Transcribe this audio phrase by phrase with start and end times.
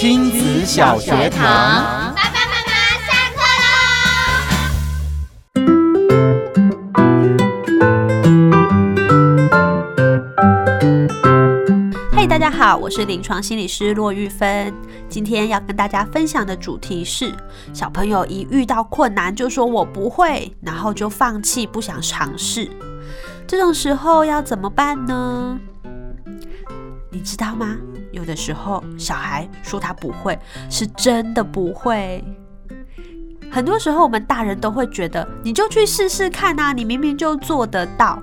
[0.00, 2.70] 亲子小学堂，爸爸妈妈
[3.02, 3.42] 下课
[12.12, 12.16] 喽！
[12.16, 14.72] 嘿，大家好，我是临床心理师骆玉芬。
[15.08, 17.34] 今天要跟大家分享的主题是：
[17.72, 22.70] 小朋友一遇到困难就说我不会，然后就放弃，不想尝试。
[23.48, 25.58] 这种时候要怎么办呢？
[27.10, 27.76] 你知道吗？
[28.12, 30.38] 有的时候小孩说他不会，
[30.70, 32.22] 是真的不会。
[33.50, 38.22] 很多时候我们大人都会觉得，你就去试试看啊，你明明就做得到。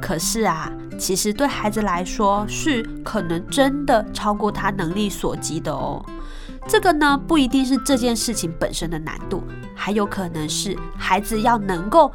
[0.00, 6.04] 可是啊，其实对孩子来说，是可能真的超过他能力所及的哦。
[6.66, 9.42] 这个呢，不一定是这件事情本身的难度，
[9.74, 12.12] 还有可能是孩子要能够。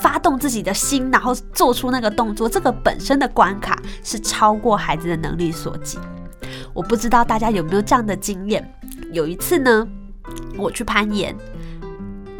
[0.00, 5.98] 发动自己的心，然后做出那个动作，这个本身的关卡是超过孩子的能力所及。
[6.72, 8.74] 我不知道大家有没有这样的经验？
[9.12, 9.86] 有一次呢，
[10.56, 11.36] 我去攀岩。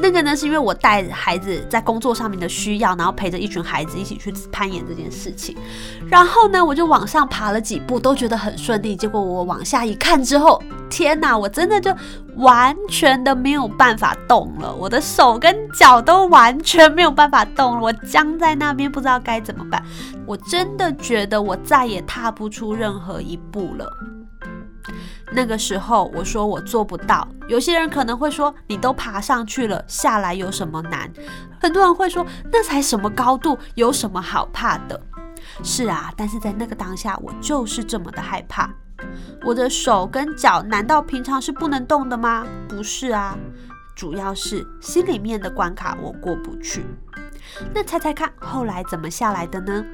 [0.03, 5.57] 那个呢，是因为我带孩子在工作上面的需要，然后陪着一群孩子一起去攀岩这件事情。
[6.09, 8.97] 然后呢，我就往上爬了几步，都觉得很顺利。
[8.97, 11.95] 结果我往下一看之后，天哪，我真的就
[12.35, 19.81] 完全的没有办法动了，我的手跟脚都完全没有办法动了，我僵在那边，不知道该怎么办。
[20.27, 23.87] 我真的觉得我再也踏不出任何一步了。
[25.35, 31.11] 那个时候我说我做不到，有些人可能会说，你都爬上去了，下来有什么难？
[31.61, 35.01] 很多人会说，那才什么高度，有什么好怕的？
[35.63, 38.71] 是啊，但是在那个当下我就是这么的害怕。
[39.45, 42.47] 我的手跟脚难道平常是不能动的吗？
[42.69, 43.37] 不是啊，
[43.97, 46.85] 主要是心里面的关卡我过不去。
[47.75, 49.85] 那猜猜看，后来怎么下来的呢？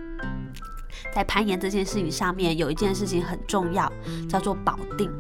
[1.13, 3.91] 在攀岩这件事情上面，有一件事情很重要，
[4.29, 5.11] 叫做保定。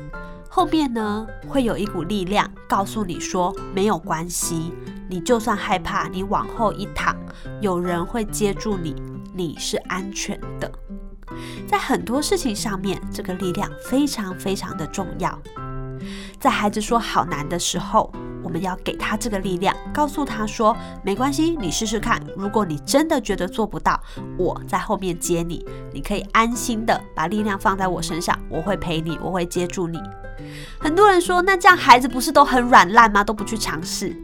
[0.48, 4.72] 后面呢，会有一股力量告诉你说，没有关系，
[5.08, 7.14] 你就算害怕，你往后一躺，
[7.60, 8.94] 有人会接住你，
[9.34, 10.70] 你是安全的。
[11.66, 15.38] 在很多事情上面，这个力量非常非常的重要。
[16.38, 22.22] 在孩子说好难的时候，我们要给他这个力量，告诉他说：“没关系，你试试看。
[22.36, 24.00] 如果你真的觉得做不到，
[24.38, 30.00] 我在后面接你，你可以安心的把力量放在我身上，我会陪你，我会接住你。”
[30.78, 33.24] 很多人说：“那这样孩子不是都很软烂吗？
[33.24, 34.16] 都不去尝试？”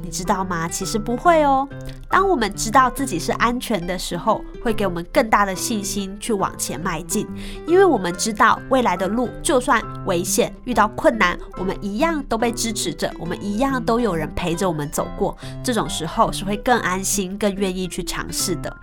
[0.00, 0.66] 你知道吗？
[0.66, 1.68] 其实不会哦。
[2.08, 7.28] 当我们知道自己是安全的时候，会给我们更大的信心去往前迈进。
[7.66, 15.36] 因为我们知道未来的路就算危险、遇到困难，我们一样都被支持着，我们一样都有人陪着我们走过。
[15.62, 18.74] 这种时候是会更安心、更愿意去尝试的。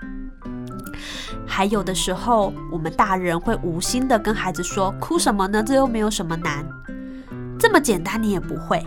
[1.48, 5.64] 还有的时候，我们大人会无心的跟孩子说：“哭什么呢？
[5.64, 6.64] 这又没有什么难，
[7.60, 8.82] 这么简单你也不会。”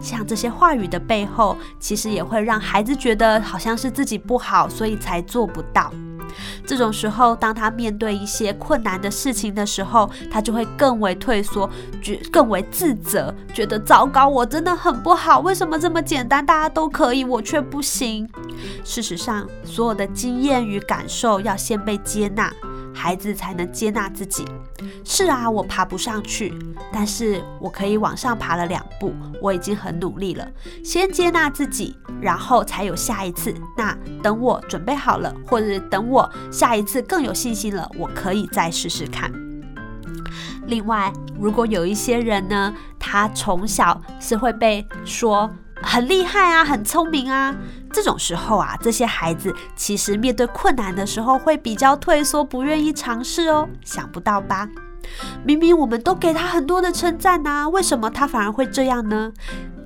[0.00, 5.90] 像这些话语的背后，其实也会让孩子觉得好像是自己不好，所以才做不到。
[6.66, 11.68] 这种时候，当他面对一些困难的事情的时候，他就会更为退缩，
[12.02, 15.40] 觉更为自责，觉得糟糕，我真的很不好。
[15.40, 18.28] 为什么这么简单，大家都可以，我却不行？
[18.84, 22.52] 事实上，所有的经验与感受要先被接纳。
[23.04, 24.46] 孩子才能接纳自己。
[25.04, 26.54] 是啊，我爬不上去，
[26.90, 30.48] 但是我可以往上爬了两步，我已经很努力了。
[30.82, 33.54] 先接纳自己，然后才有下一次。
[33.76, 39.30] 那等我准备好了，或者等我下一次更有信心了，我可以再试试看。
[40.66, 45.50] 另外，如果有一些人呢，他从小是会被说。
[45.84, 47.54] 很厉害啊，很聪明啊！
[47.92, 53.68] 这种时候啊，这些孩子其实面对困难的时候会比较退缩，不愿意尝试哦。
[53.84, 54.68] 想不到吧？
[55.44, 59.32] 明明我们都给他很多的称赞呐，为什么他反而会这样呢？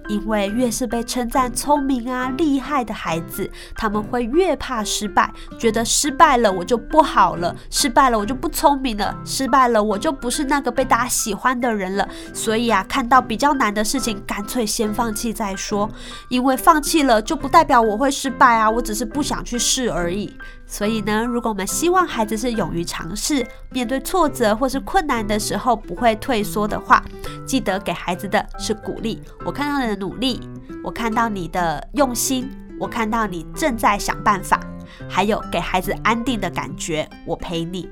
[0.09, 12.09] 因为越是被称赞聪明啊、厉害的孩子，他们会越怕失败，觉得失败了我就不好了，失败了我就不聪明了，失败了我就不是那个被大家喜欢的人了。
[12.33, 15.89] 所以啊，看到比较难的事情，干脆先放弃再说。
[16.29, 20.35] 因为放弃了就不代表我会失败啊，我只是不想去试而已。
[20.71, 27.03] 所以呢，如果我们希望孩子是勇于尝试，面对挫折或是困难的时候不会退缩的话，
[27.47, 29.23] 记得给孩子的是鼓励。
[29.47, 30.47] 我看到你的努力，
[30.85, 34.61] 我看到你的用心，我看到你正在想办法，
[35.09, 37.09] 还有给孩子安定的感觉。
[37.25, 37.89] 我陪你。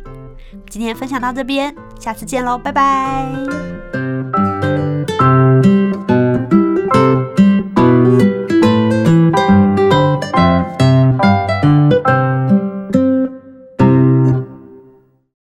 [0.68, 4.15] 今天分享到这边，下次见喽，拜拜。